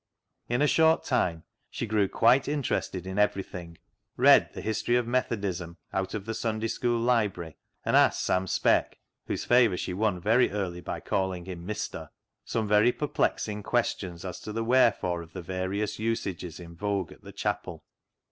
In 0.49 0.63
a 0.63 0.67
short 0.67 1.03
time 1.03 1.43
she 1.69 1.85
grew 1.85 2.09
quite 2.09 2.47
interested 2.47 3.05
in 3.05 3.19
everything, 3.19 3.77
read 4.17 4.49
the 4.55 4.61
History 4.61 4.95
of 4.95 5.05
Methodism 5.05 5.77
out 5.93 6.15
of 6.15 6.25
the 6.25 6.33
Sunday 6.33 6.69
School 6.69 6.97
Library, 6.99 7.55
and 7.85 7.95
asked 7.95 8.23
Sam 8.23 8.47
Speck 8.47 8.97
(whose 9.27 9.45
favour 9.45 9.77
she 9.77 9.93
won 9.93 10.19
very 10.19 10.49
early 10.49 10.81
by 10.81 11.01
calling 11.01 11.45
him" 11.45 11.63
Mister") 11.67 12.09
some 12.45 12.67
very 12.67 12.91
perplexing 12.91 13.61
questions 13.61 14.25
as 14.25 14.39
to 14.39 14.51
the 14.51 14.63
wherefore 14.63 15.21
of 15.21 15.33
the 15.33 15.43
various 15.43 15.99
usages 15.99 16.59
in 16.59 16.75
vogue 16.75 17.11
at 17.11 17.21
the 17.21 17.31
chapel. 17.31 17.83